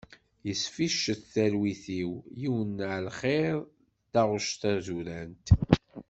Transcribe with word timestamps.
Yesficcet 0.47 1.21
talwit-iw 1.33 2.11
yiwen 2.41 2.69
n 2.77 2.85
ɛelxir 2.93 3.55
s 3.67 3.69
taɣec 4.11 4.45
d 4.53 4.57
tazurant. 4.61 5.47